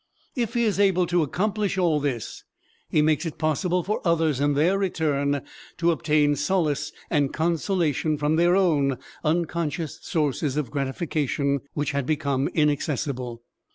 [0.35, 2.43] If he is able to accomplish all this,
[2.89, 5.43] he makes it possible for others, in their return,
[5.77, 12.47] to obtain solace and consolation from their own unconscious sources of gratification which had become
[12.55, 13.43] inaccessible.